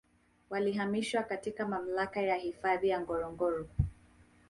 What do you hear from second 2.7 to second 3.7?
ya Ngorongoro